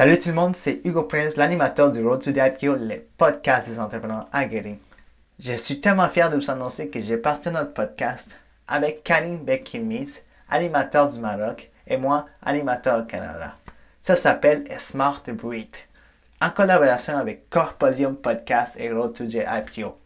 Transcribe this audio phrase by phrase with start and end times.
[0.00, 3.68] Salut tout le monde, c'est Hugo Prince, l'animateur du Road to the IPO, le podcast
[3.68, 4.78] des entrepreneurs aguerris.
[5.38, 8.34] Je suis tellement fier de vous annoncer que j'ai parti notre podcast
[8.66, 13.56] avec Karim Bekkimis, animateur du Maroc, et moi, animateur au Canada.
[14.00, 15.76] Ça s'appelle Smart Breed,
[16.40, 19.98] en collaboration avec Corpodium Podcast et Road to the IPO.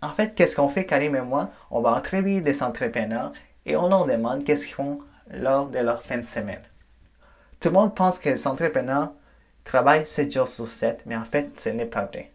[0.00, 1.50] en fait, qu'est-ce qu'on fait, Karim et moi?
[1.72, 3.32] On va entrevue des entrepreneurs
[3.66, 5.00] et on leur demande qu'est-ce qu'ils font
[5.32, 6.62] lors de leur fin de semaine.
[7.62, 9.12] Tout le monde pense que les entrepreneurs
[9.62, 12.32] travaillent 7 jours sur 7, mais en fait, ce n'est pas vrai.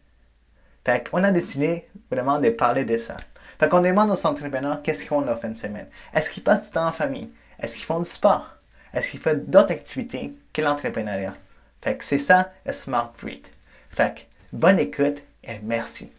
[0.85, 3.17] Fait qu'on a décidé vraiment de parler de ça.
[3.59, 5.89] Fait qu'on demande aux entrepreneurs qu'est-ce qu'ils font leur fin de semaine.
[6.13, 7.29] Est-ce qu'ils passent du temps en famille?
[7.59, 8.47] Est-ce qu'ils font du sport?
[8.93, 11.33] Est-ce qu'ils font d'autres activités que l'entrepreneuriat?
[11.81, 13.47] Fait que c'est ça, le Smart Breed.
[13.89, 14.21] Fait que
[14.53, 16.09] bonne écoute et merci.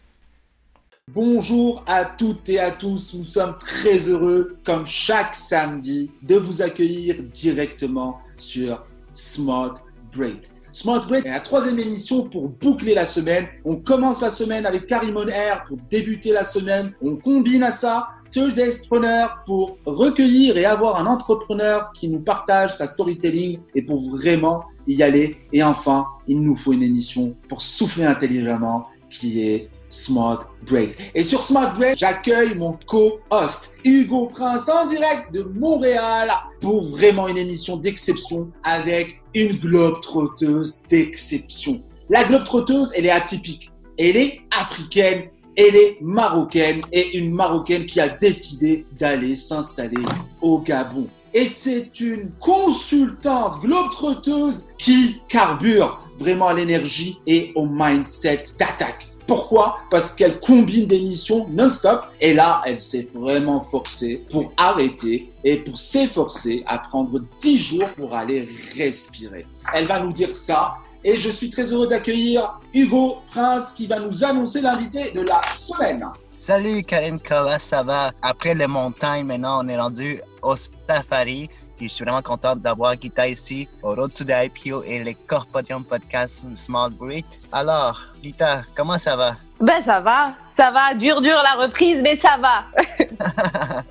[1.07, 6.61] Bonjour à toutes et à tous, nous sommes très heureux, comme chaque samedi, de vous
[6.61, 9.75] accueillir directement sur Smart
[10.15, 10.49] Break.
[10.71, 13.47] Smart Break est la troisième émission pour boucler la semaine.
[13.65, 16.93] On commence la semaine avec Karimon Air pour débuter la semaine.
[17.01, 22.71] On combine à ça Thursday Entrepreneur pour recueillir et avoir un entrepreneur qui nous partage
[22.71, 25.37] sa storytelling et pour vraiment y aller.
[25.51, 30.95] Et enfin, il nous faut une émission pour souffler intelligemment qui est Smart Break.
[31.15, 36.31] Et sur Smart Break, j'accueille mon co-host, Hugo Prince, en direct de Montréal,
[36.61, 41.81] pour vraiment une émission d'exception avec une globe trotteuse d'exception.
[42.09, 43.71] La globe trotteuse, elle est atypique.
[43.97, 50.01] Elle est africaine, elle est marocaine et une marocaine qui a décidé d'aller s'installer
[50.41, 51.07] au Gabon.
[51.33, 59.09] Et c'est une consultante globe trotteuse qui carbure vraiment à l'énergie et au mindset d'attaque.
[59.29, 59.77] Pourquoi?
[59.91, 62.01] Parce qu'elle combine des missions non-stop.
[62.19, 67.89] Et là, elle s'est vraiment forcée pour arrêter et pour s'efforcer à prendre 10 jours
[67.95, 69.45] pour aller respirer.
[69.71, 70.77] Elle va nous dire ça.
[71.03, 75.41] Et je suis très heureux d'accueillir Hugo Prince qui va nous annoncer l'invité de la
[75.55, 76.07] semaine.
[76.39, 78.11] Salut Karim, comment ça va?
[78.23, 81.49] Après les montagnes, maintenant on est rendu au safari
[81.87, 85.83] je suis vraiment contente d'avoir Gita ici au Road to the IPO et les Corpodium
[85.83, 87.25] Podcast Small Breed.
[87.51, 89.37] Alors, Gita, comment ça va?
[89.59, 92.65] Ben ça va, ça va, dur dur la reprise, mais ça va.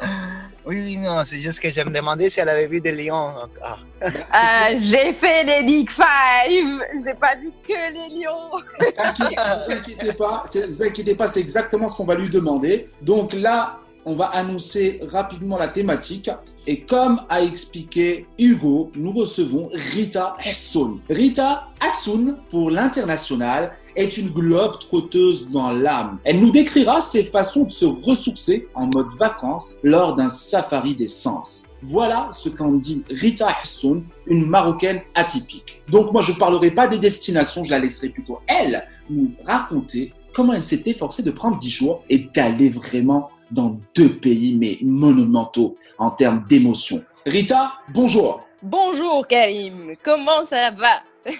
[0.65, 3.15] oui, oui, non, c'est juste que je me demandais si elle avait vu des lions
[3.15, 3.81] encore.
[4.01, 8.53] Euh, j'ai fait les Big Five, j'ai pas vu que les lions.
[8.81, 12.89] Ne vous inquiétez pas, vous inquiétez pas, c'est exactement ce qu'on va lui demander.
[13.03, 16.31] Donc là, on va annoncer rapidement la thématique.
[16.67, 21.01] Et comme a expliqué Hugo, nous recevons Rita Hassoun.
[21.11, 26.19] Rita Hassoun, pour l'international, est une globe trotteuse dans l'âme.
[26.25, 31.09] Elle nous décrira ses façons de se ressourcer en mode vacances lors d'un safari des
[31.09, 31.65] sens.
[31.83, 35.83] Voilà ce qu'en dit Rita Hassoun, une Marocaine atypique.
[35.91, 40.13] Donc moi, je ne parlerai pas des destinations, je la laisserai plutôt elle nous raconter
[40.35, 44.79] comment elle s'est efforcée de prendre 10 jours et d'aller vraiment dans deux pays, mais
[44.83, 47.03] monumentaux en termes d'émotion.
[47.27, 48.45] Rita, bonjour.
[48.63, 51.03] Bonjour Karim, comment ça va?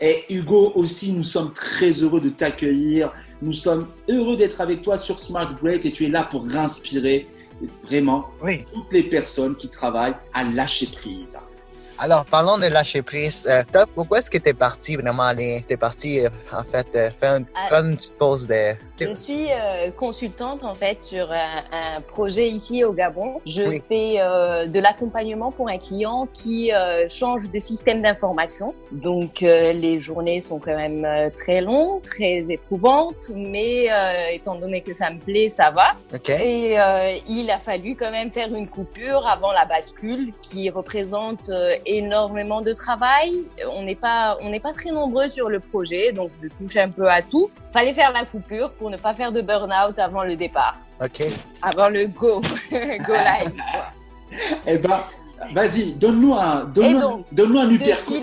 [0.00, 3.12] Et Hugo aussi, nous sommes très heureux de t'accueillir.
[3.42, 7.28] Nous sommes heureux d'être avec toi sur Smart Great et tu es là pour inspirer
[7.84, 8.26] vraiment
[8.72, 11.38] toutes les personnes qui travaillent à lâcher prise.
[11.98, 13.46] Alors, parlons de lâcher prise.
[13.48, 16.64] Euh, top, pourquoi est-ce que tu es parti vraiment aller, tu es parti euh, en
[16.64, 18.72] fait euh, faire une, prendre une petite pause de...
[19.00, 19.48] Je suis
[19.96, 23.40] consultante en fait sur un, projet ici au Gabon.
[23.46, 24.18] Je fais
[24.66, 26.70] de l'accompagnement pour un client qui
[27.08, 28.74] change de système d'information.
[28.92, 33.88] Donc, les journées sont quand même très longues, très éprouvantes, mais
[34.32, 35.90] étant donné que ça me plaît, ça va.
[36.28, 36.76] Et
[37.28, 41.50] il a fallu quand même faire une coupure avant la bascule qui représente
[41.86, 43.32] énormément de travail.
[43.70, 46.90] On n'est pas, on n'est pas très nombreux sur le projet, donc je touche un
[46.90, 47.50] peu à tout.
[47.72, 50.76] Fallait faire la coupure pour ne pas faire de burn-out avant le départ.
[51.00, 51.24] Ok.
[51.62, 52.40] Avant le go,
[52.70, 53.54] go live.
[54.66, 55.00] eh ben,
[55.52, 58.22] vas-y, donne-nous un, donne-nous, donne un uppercut.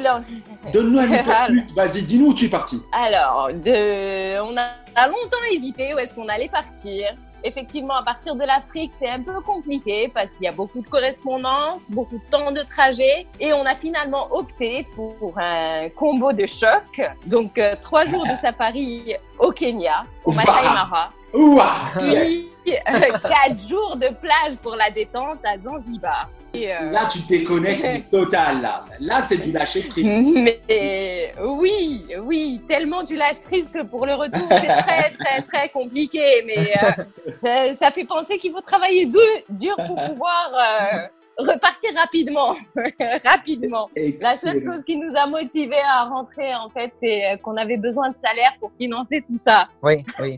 [0.74, 1.74] Donne-nous un uppercut.
[1.76, 2.82] Vas-y, dis-nous où tu es parti.
[2.91, 4.40] Alors, de...
[4.41, 9.09] on a longtemps hésité où est-ce qu'on allait partir effectivement, à partir de l'Afrique, c'est
[9.09, 13.28] un peu compliqué parce qu'il y a beaucoup de correspondances, beaucoup de temps de trajet
[13.40, 17.02] et on a finalement opté pour un combo de choc.
[17.26, 21.09] Donc, euh, trois jours de safari au Kenya, au Masai Mara.
[21.97, 22.73] Puis, euh,
[23.28, 26.29] quatre jours de plage pour la détente à Zanzibar.
[26.56, 28.62] Euh, là, tu te déconnectes total.
[28.62, 30.06] Là, là c'est du lâcher prise.
[30.06, 35.70] Mais oui, oui, tellement du lâcher prise que pour le retour, c'est très, très, très
[35.70, 36.44] compliqué.
[36.46, 42.54] Mais euh, ça, fait penser qu'il faut travailler dur, dur pour pouvoir repartir rapidement,
[43.26, 43.90] rapidement.
[44.20, 48.09] La seule chose qui nous a motivés à rentrer, en fait, c'est qu'on avait besoin
[48.09, 49.68] de salaire pour financer tout ça.
[49.82, 50.36] Oui, oui.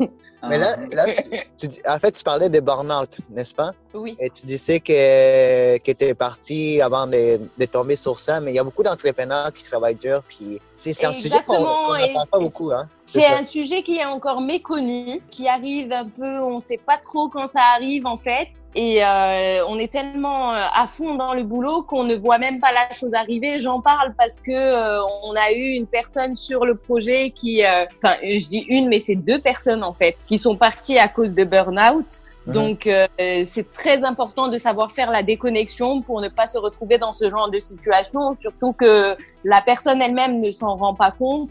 [0.48, 1.21] Mais là, là tu,
[1.57, 3.71] tu dis- en fait, tu parlais de burn-out, n'est-ce pas?
[3.94, 4.18] Oui.
[4.19, 8.51] Et tu disais que, que tu es parti avant de, de tomber sur ça, mais
[8.51, 12.25] il y a beaucoup d'entrepreneurs qui travaillent dur, puis c'est un sujet qu'on et n'entend
[12.31, 12.72] pas beaucoup.
[12.72, 12.88] Hein?
[13.06, 16.98] C'est un sujet qui est encore méconnu, qui arrive un peu, on ne sait pas
[16.98, 21.34] trop quand ça arrive en fait, et euh, on est tellement euh, à fond dans
[21.34, 23.60] le boulot qu'on ne voit même pas la chose arriver.
[23.60, 27.86] J'en parle parce que euh, on a eu une personne sur le projet qui, euh,
[28.04, 31.34] enfin, je dis une, mais c'est deux personnes en fait, qui sont parties à cause
[31.36, 32.22] de burn-out.
[32.45, 32.54] Mhm.
[32.54, 33.07] Donc, euh,
[33.45, 37.30] c'est très important de savoir faire la déconnexion pour ne pas se retrouver dans ce
[37.30, 41.50] genre de situation, surtout que la personne elle-même ne s'en rend pas compte.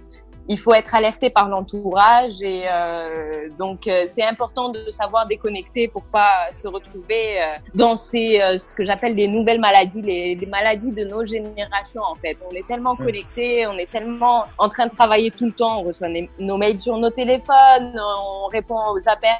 [0.48, 5.88] Il faut être alerté par l'entourage et euh, donc euh, c'est important de savoir déconnecter
[5.88, 7.44] pour pas se retrouver euh,
[7.74, 12.02] dans ces euh, ce que j'appelle des nouvelles maladies, les, les maladies de nos générations
[12.02, 12.36] en fait.
[12.50, 13.06] On est tellement Mhm.
[13.06, 16.56] connectés, on est tellement en train de travailler tout le temps, on reçoit les- nos
[16.56, 17.94] mails sur nos téléphones,
[18.44, 19.30] on répond aux appels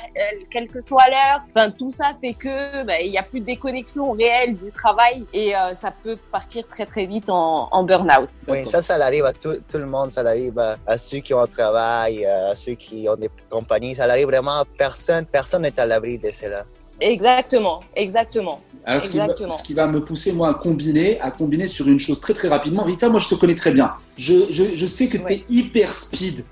[0.51, 1.41] quelle que soit l'heure.
[1.51, 5.25] Enfin tout ça fait que ben, il y a plus de déconnexion réelle du travail
[5.33, 8.29] et euh, ça peut partir très très vite en, en burn-out.
[8.49, 11.33] Oui, ça, ça arrive à tout, tout le monde, ça arrive à, à ceux qui
[11.35, 15.63] ont un travail, à ceux qui ont des compagnies, ça arrive vraiment à personne, personne
[15.63, 16.65] n'est à l'abri de cela.
[17.01, 18.61] Exactement, exactement.
[18.85, 19.57] Alors, ce qui, va, Exactement.
[19.57, 22.49] ce qui va me pousser, moi, à combiner, à combiner sur une chose très, très
[22.49, 22.83] rapidement.
[22.85, 23.93] Rita, moi, je te connais très bien.
[24.17, 26.45] Je, je, je sais que tu es hyper speed.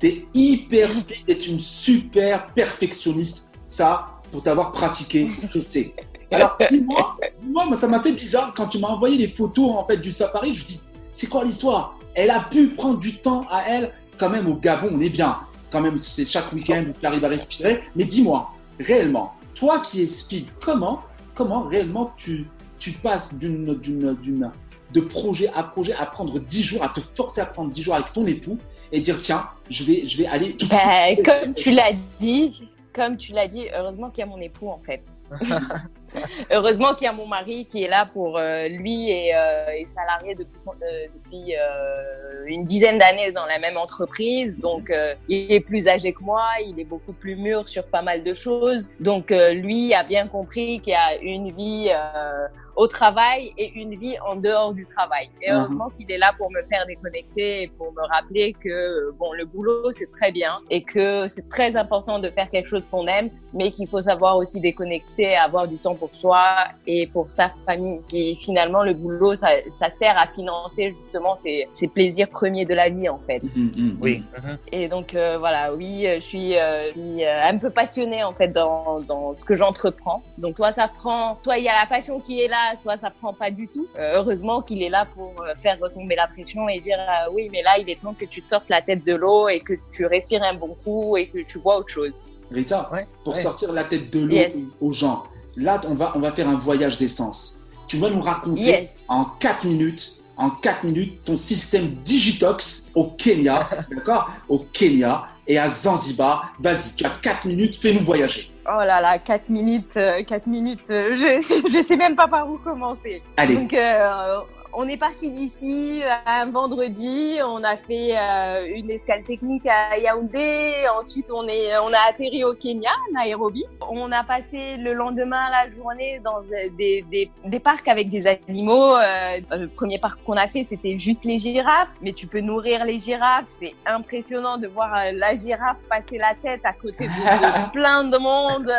[0.00, 3.48] Tu es hyper speed et tu es une super perfectionniste.
[3.68, 5.94] Ça, pour t'avoir pratiqué, je sais.
[6.30, 9.86] Alors, dis-moi, dis-moi, moi, ça m'a fait bizarre quand tu m'as envoyé les photos, en
[9.86, 10.52] fait, du safari.
[10.54, 10.82] Je dis,
[11.12, 11.96] c'est quoi l'histoire?
[12.14, 13.92] Elle a pu prendre du temps à elle.
[14.18, 15.38] Quand même, au Gabon, on est bien.
[15.70, 17.82] Quand même, si c'est chaque week-end où tu arrives à respirer.
[17.96, 21.02] Mais dis-moi, réellement, toi qui es speed, comment,
[21.34, 22.46] comment réellement tu,
[22.78, 24.50] tu passes d'une, d'une, d'une,
[24.92, 27.94] de projet à projet à prendre 10 jours, à te forcer à prendre 10 jours
[27.94, 28.58] avec ton époux
[28.92, 31.24] et dire tiens, je vais, je vais aller tout de suite.
[31.24, 34.78] comme tu l'as dit, comme tu l'as dit, heureusement qu'il y a mon époux en
[34.78, 35.02] fait.
[36.50, 39.86] heureusement qu'il y a mon mari qui est là pour euh, lui et euh, est
[39.86, 44.56] salarié depuis, son- euh, depuis euh, une dizaine d'années dans la même entreprise.
[44.58, 48.02] Donc euh, il est plus âgé que moi, il est beaucoup plus mûr sur pas
[48.02, 48.90] mal de choses.
[49.00, 52.46] Donc euh, lui a bien compris qu'il y a une vie euh,
[52.76, 55.30] au travail et une vie en dehors du travail.
[55.42, 55.56] Et Mhm.
[55.56, 59.44] heureusement qu'il est là pour me faire déconnecter et pour me rappeler que bon le
[59.46, 63.30] boulot c'est très bien et que c'est très important de faire quelque chose qu'on aime,
[63.52, 66.42] mais qu'il faut savoir aussi déconnecter, avoir du temps pour soi
[66.86, 68.00] et pour sa famille.
[68.12, 72.74] Et finalement le boulot ça, ça sert à financer justement ses, ses plaisirs premiers de
[72.74, 73.42] la vie en fait.
[73.42, 73.98] Mhm, mhm.
[74.00, 74.24] Oui.
[74.36, 74.58] mhm.
[74.72, 78.22] Et donc euh, voilà, oui, euh, je suis, euh, je suis, euh, un peu passionnée
[78.24, 80.22] en fait dans, dans ce que j'entreprends.
[80.38, 83.10] Donc soit ça prend, soit il y a la passion qui est là, soit ça
[83.10, 83.86] prend pas du tout.
[83.98, 87.62] Euh, heureusement qu'il est là pour faire retomber la pression et dire euh, oui, mais
[87.62, 90.06] là il est temps que tu te sortes la tête de l'eau et que tu
[90.06, 92.26] respires un bon coup et que tu vois autre chose.
[92.50, 93.40] Rita, Ouais, pour ouais.
[93.42, 94.54] sortir la tête de l'eau Yes.
[94.80, 95.24] aux gens,
[95.56, 97.58] là, on va, on va faire un voyage d'essence.
[97.88, 98.96] Tu vas nous raconter Yes.
[99.08, 103.60] en 4 minutes, en 4 minutes, ton système Digitox au Kenya,
[103.90, 104.30] d'accord?
[104.48, 106.54] Au Kenya et à Zanzibar.
[106.60, 108.50] Vas-y, tu as 4 minutes, fais-nous voyager.
[108.66, 109.92] Oh là là, 4 minutes,
[110.26, 113.22] 4 minutes, euh, je, je sais même pas par où commencer.
[113.36, 114.38] Allez, Donc, euh,
[114.76, 117.38] on est parti d'ici euh, un vendredi.
[117.44, 120.72] On a fait euh, une escale technique à Yaoundé.
[120.98, 123.64] Ensuite, on est, on a atterri au Kenya, Nairobi.
[123.88, 126.40] On a passé le lendemain la journée dans
[126.76, 128.96] des, des, des parcs avec des animaux.
[128.96, 131.94] Euh, le premier parc qu'on a fait, c'était juste les girafes.
[132.02, 133.46] Mais tu peux nourrir les girafes.
[133.48, 138.04] C'est impressionnant de voir euh, la girafe passer la tête à côté de, de plein
[138.04, 138.70] de monde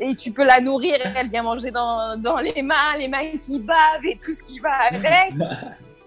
[0.00, 3.58] et tu peux la nourrir, elle vient manger dans, dans les mains, les mains qui
[3.58, 5.27] bavent et tout ce qui va avec.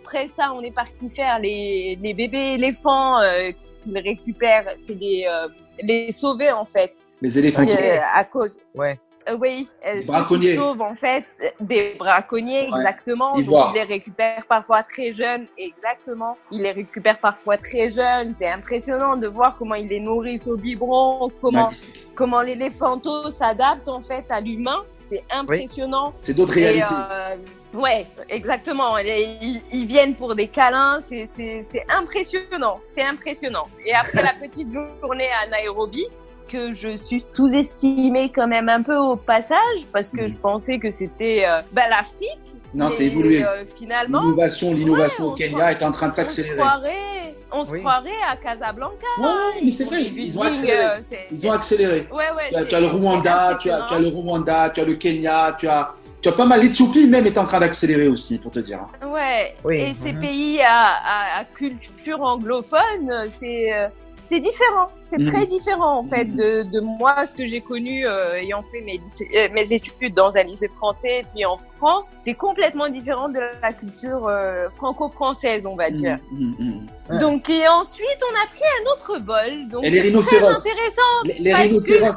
[0.03, 5.25] Après ça, on est parti faire les, les bébés éléphants euh, qu'ils récupèrent, c'est les,
[5.29, 5.47] euh,
[5.81, 7.63] les sauver en fait, les éléphants.
[7.63, 7.69] Ok.
[7.69, 8.57] euh, à cause.
[8.75, 8.97] Ouais.
[9.29, 10.55] Euh, oui, euh, ceux qui Braconniers.
[10.55, 11.25] sauvent en fait
[11.59, 12.67] des braconniers, Ouais.
[12.79, 13.35] exactement.
[13.35, 13.71] Ils Donc, voient.
[13.71, 16.35] ils les récupèrent parfois très jeunes, exactement.
[16.51, 18.33] Ils les récupèrent parfois très jeunes.
[18.35, 22.07] C'est impressionnant de voir comment ils les nourrissent au biberon, comment Magnifique.
[22.15, 24.79] comment l'éléphanto s'adapte en fait à l'humain.
[24.97, 26.13] C'est impressionnant.
[26.19, 26.85] C'est d'autres réalités.
[26.91, 27.35] euh,
[27.73, 28.97] ouais, exactement.
[28.97, 30.99] Ils, ils viennent pour des câlins.
[30.99, 32.79] C'est- C'est c'est impressionnant.
[32.87, 33.63] C'est impressionnant.
[33.85, 36.05] Et après la petite journée à Nairobi,
[36.49, 40.29] que je suis sous-estimée quand même un peu au passage, parce que Mhm.
[40.29, 42.39] je pensais que c'était euh, bah, l'Afrique.
[42.73, 43.43] Non, c'est évolué.
[43.43, 46.57] euh, finalement, L'innovation, l'innovation Ouais, au Kenya est en train de on se s'accélérer.
[46.57, 47.79] croirait, on se Oui.
[47.79, 48.95] croirait à Casablanca.
[49.17, 50.85] Ouais, ouais, mais c'est vrai, Du ils ont accéléré.
[50.85, 50.99] euh,
[51.31, 52.07] Ils ont accéléré.
[52.11, 52.49] Ouais, ouais.
[52.49, 54.01] Tu as, c'est- tu as le Rwanda, tu as, tu as impressionnant.
[54.09, 56.61] le Rwanda, tu as le Kenya, tu as, Tu as pas mal.
[56.61, 58.79] L'Éthiopie même est en train d'accélérer aussi, pour te dire.
[59.01, 59.07] hein.
[59.07, 59.55] Ouais.
[59.63, 60.19] Oui, Et ces mhm.
[60.21, 63.87] pays à, à- à culture anglophone, c'est euh,
[64.29, 64.87] c'est différent.
[65.01, 65.25] C'est Mhm.
[65.27, 68.99] très différent en fait de, de moi ce que j'ai connu euh, ayant fait mes,
[69.35, 72.15] euh, mes études dans un lycée français et puis en France.
[72.21, 76.17] C'est complètement différent de la culture euh, franco-française, on va dire.
[76.31, 76.85] Mhm, mhm, mhm.
[77.09, 77.19] Ouais.
[77.19, 79.67] Donc et ensuite on a pris un autre bol.
[79.67, 80.49] Donc Et les très rhinocéros.
[80.59, 81.39] intéressant.
[81.39, 82.15] Les, rhinocéros.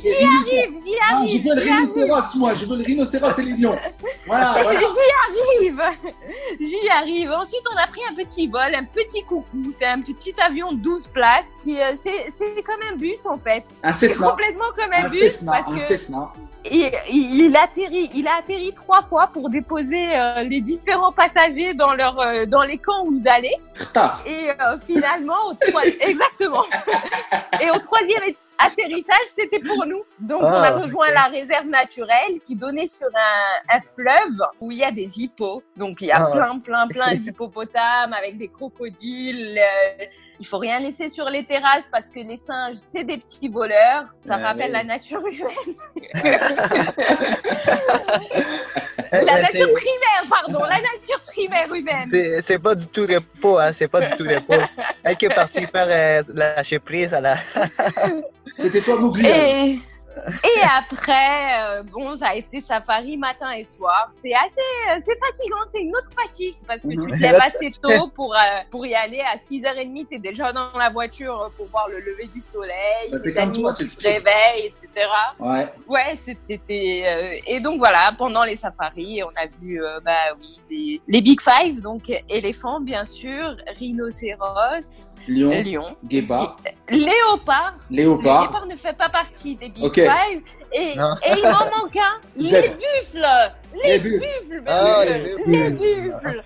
[0.00, 1.42] J'y arrive, j'y Ah, arrive.
[1.42, 2.54] je veux le rhinocéros, moi.
[2.54, 3.76] Je veux le rhinocéros et les lions.
[4.26, 4.80] Voilà, voilà.
[4.80, 4.86] J'y
[5.26, 5.82] arrive,
[6.60, 7.30] j'y arrive.
[7.30, 9.72] Ensuite, on a pris un petit vol, un petit coucou.
[9.78, 13.64] C'est un petit avion de 12 places qui, euh, c'est, comme un bus en fait.
[13.82, 14.28] Un Cessna.
[14.30, 15.52] complètement comme un, Un bus Cessna.
[15.52, 16.32] parce Un que Cessna.
[16.70, 21.74] il, il, il atterrit, il a atterri trois fois pour déposer euh, les différents passagers
[21.74, 23.58] dans leur, euh, dans les camps où ils allaient.
[23.92, 24.22] Taf.
[24.26, 26.64] Et euh, finalement, au trois- exactement.
[27.60, 28.22] Et au troisième
[28.58, 30.02] atterrissage, c'était pour nous.
[30.20, 34.70] Donc, on a Ah, rejoint la réserve naturelle qui donnait sur un, un fleuve où
[34.70, 35.62] il y a des hippos.
[35.76, 36.30] Donc, il y a Ah.
[36.30, 39.60] plein, plein, plein d'hippopotames avec des crocodiles.
[40.40, 44.04] il faut rien laisser sur les terrasses parce que les singes, c'est des petits voleurs.
[44.26, 45.74] Ça rappelle la nature humaine.
[49.22, 50.58] Eh, La mais nature primaire, pardon.
[50.64, 52.42] La nature primaire humaine.
[52.44, 53.72] c'est- pas du tout repos, hein.
[53.72, 54.62] C'est pas du tout repos.
[55.02, 57.36] Elle qui est partie faire euh, lâcher prise à la.
[58.56, 59.26] C'était toi, Mowgli.
[59.26, 59.78] Et,
[60.44, 64.10] et après, euh, bon, ça a été safari matin et soir.
[64.22, 67.70] C'est assez, euh, c'est fatigant, c'est une autre fatigue parce que tu te lèves assez
[67.72, 68.38] tôt pour, euh,
[68.70, 69.20] pour y aller.
[69.20, 73.18] À 6h30, tu es déjà dans la voiture pour voir le lever du soleil, Bah,
[73.20, 74.88] c'est les comme animaux toi, c'est qui se réveillent, etc.
[75.40, 75.68] Ouais.
[75.88, 76.60] Ouais, c'était.
[77.06, 81.20] euh, et donc voilà, pendant les safaris, on a vu, euh, bah oui, des- les
[81.20, 85.62] Big Five, donc éléphants, bien sûr, rhinocéros, Lion.
[85.62, 86.56] lion, Guépard.
[86.88, 87.74] léopard.
[87.90, 88.46] Le Léopard.
[88.48, 89.94] guépard ne fait pas partie des Big Ok.
[89.96, 90.40] Five.
[90.72, 91.14] Et, Non.
[91.24, 92.20] et il m'en manque un.
[92.36, 93.26] Les buffles.
[93.84, 94.62] Les Les buffles.
[94.66, 96.42] Ah, les les buffles.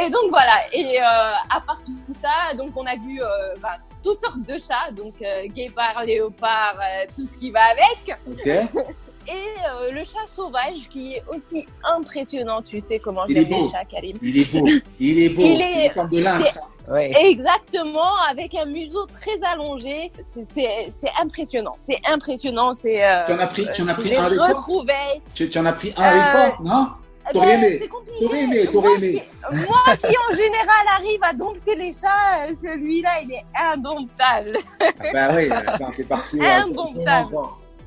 [0.00, 0.54] Et donc voilà.
[0.72, 1.04] Et euh,
[1.50, 3.26] à part tout ça, donc on a vu euh,
[3.60, 8.16] bah, toutes sortes de chats, donc euh, guépard, léopard, euh, tout ce qui va avec.
[9.32, 12.62] Et euh, le chat sauvage qui est aussi impressionnant.
[12.62, 13.70] Tu sais comment Il est j'aime les beau.
[13.70, 14.16] chats, Karim.
[14.22, 14.66] Il est beau.
[15.00, 15.42] Il est beau.
[15.42, 16.60] Il C'est est- une forme de lynx.
[16.90, 17.12] Oui.
[17.24, 20.10] Exactement, avec un museau très allongé.
[20.20, 20.88] C'est-
[21.22, 21.76] impressionnant.
[21.80, 22.72] C'est impressionnant.
[22.74, 23.04] C'est.
[23.04, 25.20] euh, Tu en as pris, tu en as pris un avec toi retrouvailles.
[25.34, 26.88] tu, tu en as pris un Euh, avec toi, non
[27.32, 27.88] T'aurais Ben, aimé.
[28.20, 29.12] T'aurais aimé, t'aurais Moi aimé.
[29.50, 34.56] qui- Moi qui en général arrive à dompter les chats, euh, celui-là il est indomptable.
[34.80, 35.48] Ah Bah oui,
[35.96, 36.40] t'es parti.
[36.40, 37.36] euh, Indomptable.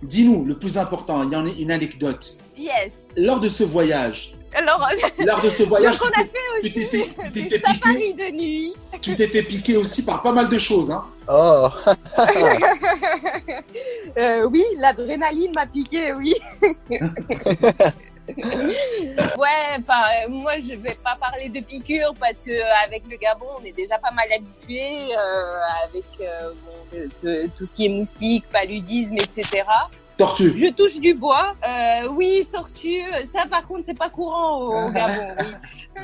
[0.03, 2.35] Dis-nous, le plus important, il y en a une anecdote.
[2.57, 3.01] Yes.
[3.17, 4.87] Lors de ce voyage, Alors,
[5.19, 7.43] lors de ce voyage, on tu a t'es- fait tu t'es aussi fait, tu t'es
[7.43, 8.73] des fait piquer, safaris de nuit.
[9.01, 10.91] tu t'es fait piquer aussi par pas mal de choses.
[10.91, 11.03] Hein.
[11.27, 11.67] Oh.
[14.15, 16.35] Euh, oui, l'adrénaline m'a piqué, oui.
[19.37, 23.45] ouais, enfin, moi je vais pas parler de piqûres parce que euh, avec le Gabon,
[23.59, 27.09] on est déjà pas mal habitué euh, avec euh, bon, de-
[27.43, 29.63] de- tout ce qui est moustique, paludisme, etc.
[30.17, 30.53] Tortue.
[30.55, 31.53] Je touche du bois.
[31.67, 35.35] Euh, oui, tortue, ça par contre c'est pas courant au, au Gabon.
[35.39, 35.45] Oui.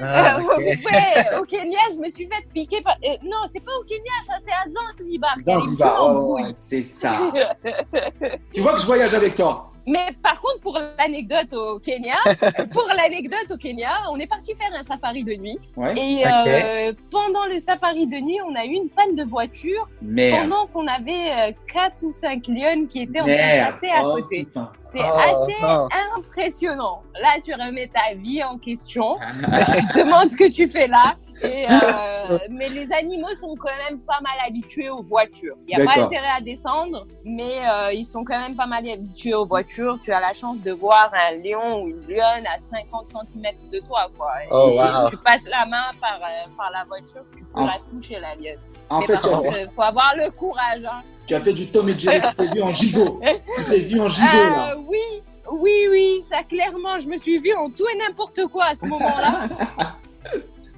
[0.02, 2.96] Ah, Euh, ouais, au Kenya, je me suis fait piquer par.
[3.04, 5.36] euh, non, c'est pas au Kenya, ça c'est à Zanzibar.
[5.44, 7.12] Zanzibar, oh, c'est ça.
[8.54, 9.72] tu vois que je voyage avec toi.
[9.90, 12.14] Mais par contre, pour l'anecdote au Kenya,
[12.74, 15.58] pour l'anecdote au Kenya, on est parti faire un safari de nuit.
[15.76, 15.94] Ouais.
[15.98, 20.44] Et euh, pendant le safari de nuit, on a eu une panne de voiture Merde.
[20.44, 24.04] pendant qu'on avait euh, quatre ou cinq lions qui étaient en train de passer à
[24.08, 24.48] Oh, côté.
[24.92, 25.88] C'est Oh, assez non.
[26.18, 27.02] impressionnant.
[27.20, 29.18] Là, tu remets ta vie en question.
[29.34, 31.04] tu te demandes ce que tu fais là.
[31.44, 35.56] Et, euh, mais les animaux sont quand même pas mal habitués aux voitures.
[35.68, 38.88] Il n'y a pas intérêt à descendre, mais euh, ils sont quand même pas mal
[38.90, 39.98] habitués aux voitures.
[40.04, 43.80] Tu as la chance de voir un lion ou une lionne à 50 cm de
[43.80, 44.08] toi.
[44.18, 44.32] Quoi.
[44.44, 45.10] Et Oh, wow.
[45.10, 48.36] Tu passes la main par, euh, par la voiture, tu peux En- la toucher, la
[48.36, 48.60] lionne.
[48.90, 49.20] En mais fait,
[49.64, 50.84] il faut avoir le courage.
[50.86, 51.02] Hein.
[51.28, 53.20] tu as fait du Tom et Jerry, tu t'es vu en gigot.
[53.58, 54.76] Tu t'es vu en gigot, là.
[54.88, 54.98] Oui,
[55.52, 58.86] oui, oui, ça clairement, je me suis vue en tout et n'importe quoi à ce
[58.88, 59.48] moment-là.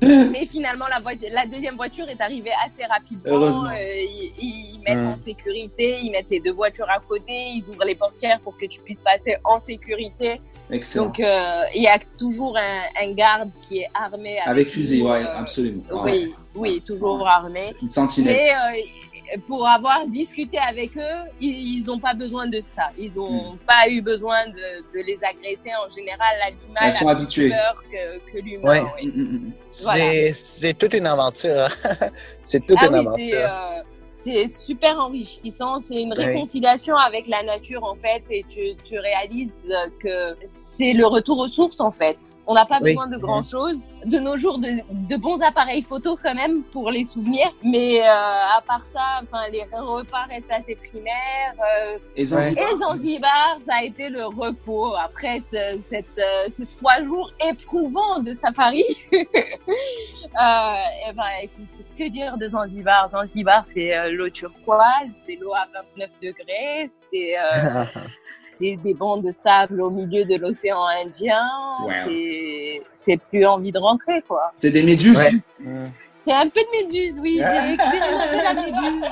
[0.31, 3.65] Mais finalement, la, voiture, la deuxième voiture est arrivée assez rapidement.
[3.67, 7.85] Euh, ils, ils mettent en sécurité, ils mettent les deux voitures à côté, ils ouvrent
[7.85, 10.41] les portières pour que tu puisses passer en sécurité.
[10.71, 11.05] Excellent.
[11.05, 14.37] Donc, euh, il y a toujours un, un garde qui est armé.
[14.39, 15.83] Avec, Avec fusil, ouais, euh, absolument.
[15.91, 17.59] Oui, oui, toujours armé.
[17.81, 18.35] Une sentinelle.
[18.35, 22.89] Mais euh, pour avoir discuté avec eux, ils n'ont pas besoin de ça.
[22.97, 24.53] Ils n'ont pas eu besoin de,
[24.93, 25.71] de les agresser.
[25.85, 27.49] En général, l'animal Elles sont a habituées.
[27.49, 28.69] plus peur que, que l'humain.
[28.69, 28.81] Ouais.
[29.01, 29.07] oui.
[29.07, 29.51] Mm, mm, mm.
[29.83, 30.01] Voilà.
[30.01, 31.67] C'est c'est toute une aventure.
[31.67, 32.07] hein.
[32.43, 33.83] C'est toute Ah une oui, aventure.
[34.23, 35.79] C'est super enrichissant.
[35.79, 40.93] C'est une réconciliation avec la nature en fait, et tu, tu réalises euh, que c'est
[40.93, 42.17] le retour aux sources en fait.
[42.47, 42.89] On n'a pas Oui.
[42.91, 43.79] besoin de grand chose.
[44.05, 44.69] De nos jours, de,
[45.11, 47.51] de bons appareils photo quand même pour les souvenirs.
[47.63, 48.05] Mais euh,
[48.57, 51.53] à part ça, enfin les repas restent assez primaires.
[51.59, 56.65] euh, Et Zanzibar, et Zanzibar, ça a été le repos après ce- cette, euh, ces
[56.65, 58.83] trois jours éprouvants de safari.
[60.39, 63.09] euh, et ben, écoute, que dire de Zanzibar?
[63.11, 67.83] Zanzibar, c'est euh, l'eau turquoise, c'est l'eau à 29 degrés, c'est euh,
[68.57, 71.45] c'est des bancs de sable au milieu de l'océan Indien.
[71.81, 71.89] Wow.
[72.05, 74.53] C'est c'est plus envie de rentrer, quoi.
[74.61, 75.17] c'est des méduses.
[75.17, 75.91] Ouais.
[76.23, 77.41] C'est un peu de méduse, oui.
[77.43, 79.05] J'ai expérimenté la méduse.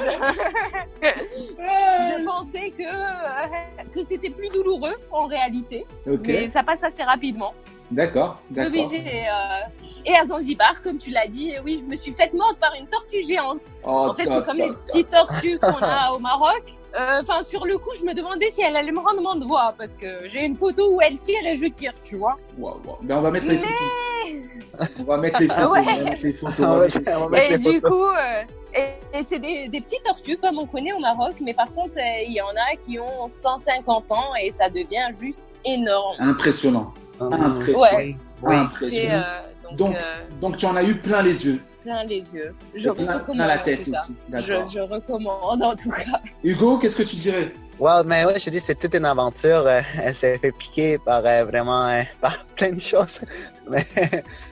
[1.01, 7.53] Je pensais que, que c'était plus douloureux en réalité, Ok, mais ça passe assez rapidement.
[7.89, 8.91] d'accord, Oui, d'accord.
[8.93, 12.73] euh, Et à Zanzibar, comme tu l'as dit, oui, je me suis faite morte par
[12.79, 13.61] une tortue géante.
[13.83, 16.63] Oh, En fait, c'est comme les petites tortues qu'on a au Maroc.
[16.99, 19.73] Euh, Enfin, sur le coup, je me demandais si elle allait me rendre mon doigt
[19.77, 22.37] parce que j'ai une photo où elle tire et je tire, tu vois.
[22.57, 22.97] Wow, wow.
[23.01, 23.75] Ben, on va mettre les Mais- photos.
[24.99, 25.71] On va mettre les photos.
[25.71, 25.79] Ouais.
[25.79, 26.59] On va mettre les photos.
[26.59, 27.89] On on va va mettre les- faire- on va mettre Et les du photos.
[27.91, 28.43] coup, euh,
[29.13, 31.97] et, et c'est des, des petites tortues comme on connaît au Maroc, mais par contre,
[31.97, 36.15] euh, il y en a qui ont 150 ans et ça devient juste énorme.
[36.19, 36.93] Impressionnant.
[37.19, 37.81] Ah, Impressionnant.
[37.81, 38.15] Ouais.
[38.43, 38.55] Oui.
[38.55, 39.13] Impressionnant.
[39.15, 39.41] euh,
[39.71, 39.99] donc, Donc, euh,
[40.39, 41.59] donc, tu en as eu plein les yeux.
[41.83, 42.53] plein les yeux.
[42.75, 44.15] Je plein, recommande plein la tête aussi.
[44.27, 44.69] Je, D'accord.
[44.69, 46.19] je recommande en tout cas.
[46.43, 47.51] Hugo, qu'est-ce que tu dirais?
[47.79, 49.63] Wow, mais ouais, je te dis, c'est toute une aventure.
[49.65, 53.21] euh, Elle s'est fait piquer par euh, vraiment euh, par plein de choses,
[53.69, 53.85] mais,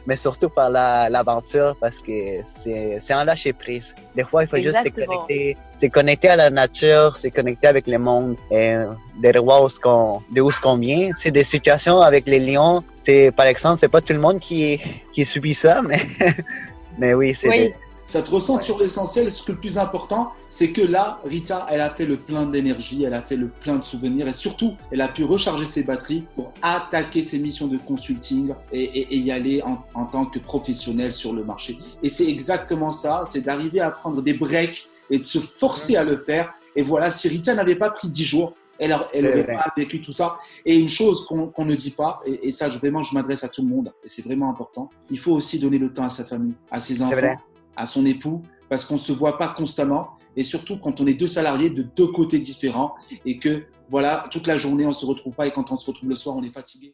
[0.05, 2.11] mais surtout par la- l'aventure parce que
[2.45, 3.93] c'est c'est un lâcher prise.
[4.15, 7.85] Des fois, il faut juste se connecter, se connecter à la nature, se connecter avec
[7.87, 8.77] le monde et
[9.21, 11.09] de voir où ce qu'on, de où ce qu'on vient.
[11.17, 14.79] Sais, des situations avec les lions, c'est par exemple, c'est pas tout le monde qui
[15.11, 15.99] qui subit ça, mais
[16.97, 17.57] mais oui, c'est Oui.
[17.59, 17.75] des-
[18.07, 18.61] Ça te ressent Ouais.
[18.63, 19.29] sur l'essentiel.
[19.31, 23.03] Ce que le plus important, c'est que là, Rita, elle a fait le plein d'énergie,
[23.03, 26.23] elle a fait le plein de souvenirs et surtout, elle a pu recharger ses batteries
[26.33, 30.39] pour attaquer ses missions de consulting et, et- et y aller en, en tant que
[30.39, 31.77] professionnelle sur le marché.
[32.01, 36.03] Et c'est exactement ça, c'est d'arriver à prendre des breaks et de se forcer à
[36.05, 36.53] le faire.
[36.77, 40.37] Et voilà, si Rita n'avait pas pris 10 jours, elle n'aurait pas vécu tout ça.
[40.63, 43.49] Et une chose qu'on ne dit pas, et, et ça, je- vraiment, je m'adresse à
[43.49, 46.23] tout le monde, et c'est vraiment important, il faut aussi donner le temps à sa
[46.23, 47.37] famille, à ses enfants, vrai.
[47.77, 51.13] À son époux, parce qu'on ne se voit pas constamment, et surtout quand on est
[51.13, 55.05] deux salariés de deux côtés différents, et que, voilà, toute la journée, on ne se
[55.05, 56.93] retrouve pas, et quand on se retrouve le soir, on est fatigué.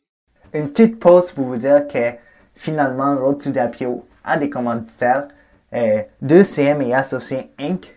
[0.54, 2.12] Une petite pause pour vous dire que
[2.54, 5.28] finalement, Road to Dapio a des commanditaires.
[5.74, 7.96] Euh, 2CM et Associés Inc.,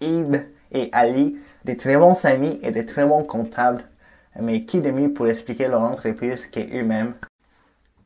[0.00, 3.84] Yves et Ali, des très bons amis et des très bons comptables.
[4.40, 7.14] Mais qui de mieux pour expliquer leur entreprise qu'eux-mêmes?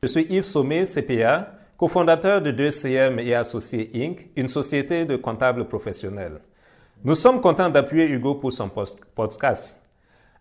[0.02, 5.66] Je suis Yves Sommet, CPA, cofondateur de 2CM et Associés Inc., une société de comptables
[5.66, 6.40] professionnels.
[7.04, 8.70] Nous sommes contents d'appuyer Hugo pour son
[9.14, 9.82] podcast.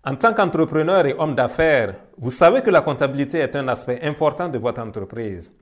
[0.04, 4.48] En tant qu'entrepreneur et homme d'affaires, vous savez que la comptabilité est un aspect important
[4.48, 5.54] de votre entreprise.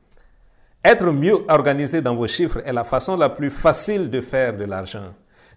[0.86, 4.66] Être mieux organisé dans vos chiffres est la façon la plus facile de faire de
[4.66, 5.14] l'argent.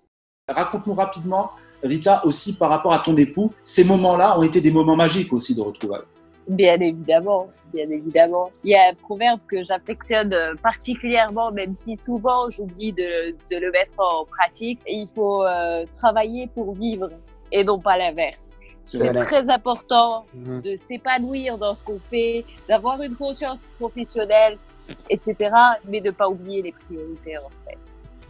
[0.47, 1.51] Raconte-nous rapidement,
[1.83, 5.57] Rita, aussi par rapport à ton époux, ces moments-là ont été des moments magiques aussi
[5.57, 6.03] de retrouvailles.
[6.47, 8.53] Bien évidemment, bien évidemment.
[8.63, 13.73] Il y a un proverbe que j'affectionne particulièrement, même si souvent j'oublie de, de le
[13.73, 14.79] mettre en pratique.
[14.87, 17.11] Il faut euh, travailler pour vivre
[17.51, 18.53] et non pas l'inverse.
[18.85, 20.61] C'est très important Mhm.
[20.63, 24.59] de s'épanouir dans ce qu'on fait, d'avoir une conscience professionnelle,
[25.09, 25.35] etc.
[25.89, 27.79] Mais de ne pas oublier les priorités en fait.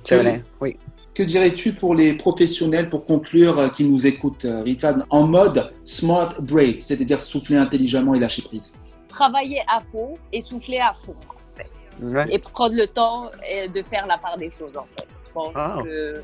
[0.05, 0.77] c'est vrai, oui.
[1.15, 5.71] Que dirais-tu pour les professionnels, pour conclure, euh, qui nous écoutent, euh, Rita, en mode
[5.85, 8.79] smart break, c'est-à-dire souffler intelligemment et lâcher prise?
[9.09, 11.71] Travailler à fond et souffler à fond en fait.
[12.03, 12.27] Ouais.
[12.35, 15.07] Et prendre le temps euh, de faire la part des choses en fait.
[15.27, 15.79] Je pense Ah.
[15.85, 16.23] que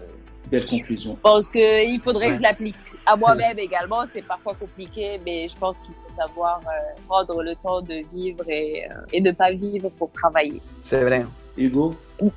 [0.50, 1.14] Belle conclusion.
[1.16, 2.32] Je pense qu'il faudrait Ouais.
[2.32, 4.04] que je l'applique à moi-même également.
[4.12, 6.70] C'est parfois compliqué, mais je pense qu'il faut savoir euh,
[7.06, 10.60] prendre le temps de vivre et, euh, et ne pas vivre pour travailler.
[10.80, 11.24] C'est vrai.
[11.58, 11.94] Hugo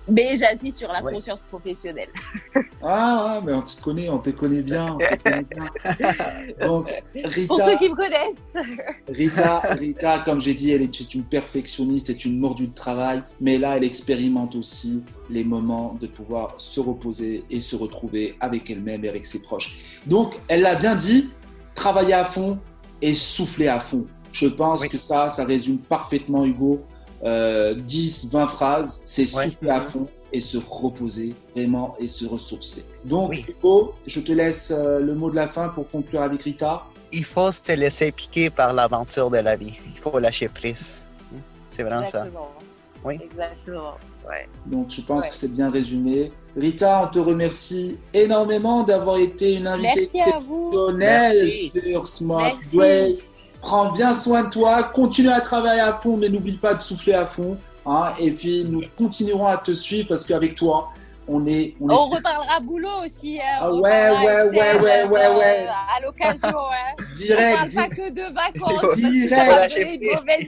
[0.07, 1.13] Mais j'insiste sur la Ouais.
[1.13, 2.09] conscience professionnelle.
[2.83, 4.95] Ah, ah, mais on te connaît, on te connaît bien.
[4.95, 5.65] on te connaît bien.
[6.67, 8.67] Donc, Pour Rita, ceux qui me connaissent.
[9.07, 13.57] Rita, Rita, comme j'ai dit, elle est une perfectionniste, est une mordue de travail, mais
[13.57, 19.03] là, elle expérimente aussi les moments de pouvoir se reposer et se retrouver avec elle-même
[19.05, 19.75] et avec ses proches.
[20.05, 21.29] Donc, elle l'a bien dit,
[21.75, 22.59] travailler à fond
[23.01, 24.05] et souffler à fond.
[24.31, 24.89] Je pense Oui.
[24.89, 26.81] que ça, ça résume parfaitement, Hugo.
[27.23, 29.45] Euh, 10, 20 phrases, c'est Ouais.
[29.45, 32.85] souffler à fond et se reposer vraiment et se ressourcer.
[33.05, 33.45] Donc, Oui.
[33.47, 36.83] Hugo, je te laisse euh, le mot de la fin pour conclure avec Rita.
[37.11, 39.73] Il faut se laisser piquer par l'aventure de la vie.
[39.93, 40.99] Il faut lâcher prise.
[41.67, 42.19] C'est vraiment ça.
[42.25, 42.51] Exactement.
[43.03, 43.19] Oui.
[43.21, 43.93] Exactement.
[44.27, 44.47] Ouais.
[44.65, 45.29] Donc, je pense Ouais.
[45.29, 46.31] que c'est bien résumé.
[46.55, 50.69] Rita, on te remercie énormément d'avoir été une invitée Merci à vous.
[50.71, 51.51] exceptionnelle
[51.93, 53.17] sur Smart Merci.
[53.61, 57.13] Prends bien soin de toi, continue à travailler à fond, mais n'oublie pas de souffler
[57.13, 57.57] à fond.
[57.85, 58.11] hein.
[58.19, 60.89] et puis, nous continuerons à te suivre parce qu'avec toi,
[61.31, 61.75] on est.
[61.79, 63.39] On est On reparlera boulot aussi.
[63.39, 63.43] hein.
[63.61, 65.67] Ah On ouais, reparlera ouais, Excel, ouais, ouais, ouais, euh, ouais.
[65.97, 66.95] À l'occasion, hein.
[67.11, 68.95] On direct, parle di- pas que de vacances.
[68.97, 69.71] direct.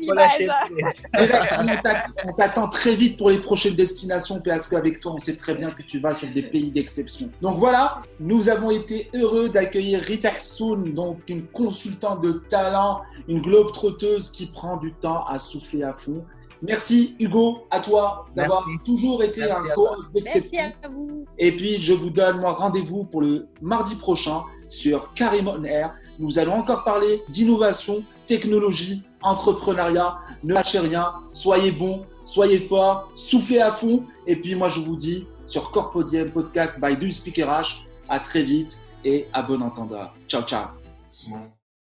[1.17, 2.13] direct.
[2.25, 5.55] On on t'attend très vite pour les prochaines destinations parce qu'avec toi, on sait très
[5.55, 7.29] bien que tu vas sur des pays d'exception.
[7.41, 13.41] Donc voilà, nous avons été heureux d'accueillir Rita Soun, donc une consultante de talent, une
[13.41, 16.25] globe trotteuse qui prend du temps à souffler à fond.
[16.63, 18.83] Merci Hugo, à toi d'avoir Merci.
[18.85, 20.71] toujours été Merci un coach Merci d'exception.
[20.81, 21.25] à vous.
[21.37, 25.93] Et puis, je vous donne moi rendez-vous pour le mardi prochain sur Karim On Air.
[26.19, 30.15] Nous allons encore parler d'innovation, technologie, entrepreneuriat.
[30.43, 34.05] Ne lâchez rien, soyez bons, soyez forts, soufflez à fond.
[34.25, 38.43] Et puis, moi, je vous dis sur Corpodium Podcast by Do Speaker H, à très
[38.43, 40.13] vite et à bon entendeur.
[40.29, 40.67] Ciao, ciao.